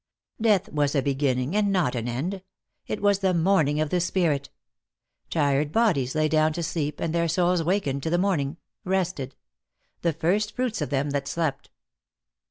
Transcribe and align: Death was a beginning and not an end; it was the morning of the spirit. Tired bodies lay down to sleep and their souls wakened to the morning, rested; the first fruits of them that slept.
Death 0.41 0.67
was 0.73 0.95
a 0.95 1.03
beginning 1.03 1.55
and 1.55 1.71
not 1.71 1.93
an 1.93 2.07
end; 2.07 2.41
it 2.87 3.03
was 3.03 3.19
the 3.19 3.35
morning 3.35 3.79
of 3.79 3.91
the 3.91 4.01
spirit. 4.01 4.49
Tired 5.29 5.71
bodies 5.71 6.15
lay 6.15 6.27
down 6.27 6.53
to 6.53 6.63
sleep 6.63 6.99
and 6.99 7.13
their 7.13 7.27
souls 7.27 7.61
wakened 7.61 8.01
to 8.01 8.09
the 8.09 8.17
morning, 8.17 8.57
rested; 8.83 9.35
the 10.01 10.11
first 10.11 10.55
fruits 10.55 10.81
of 10.81 10.89
them 10.89 11.11
that 11.11 11.27
slept. 11.27 11.69